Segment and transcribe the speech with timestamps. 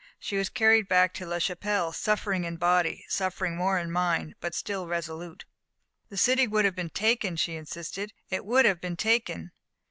[0.17, 4.55] She was carried back to La Chapelle, suffering in body, suffering more in mind, but
[4.55, 5.45] still resolute.
[6.09, 8.11] "The city would have been taken!" she insisted.
[8.27, 9.51] "It would have been taken!"